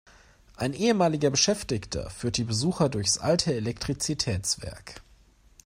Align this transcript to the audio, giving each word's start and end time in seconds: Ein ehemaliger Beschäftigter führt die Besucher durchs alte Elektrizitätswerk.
Ein 0.55 0.73
ehemaliger 0.73 1.29
Beschäftigter 1.29 2.09
führt 2.09 2.37
die 2.37 2.43
Besucher 2.43 2.89
durchs 2.89 3.19
alte 3.19 3.53
Elektrizitätswerk. 3.53 4.99